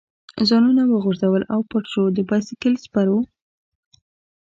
[0.47, 3.19] ځانونه وغورځول او پټ شو، د بایسکل سپرو.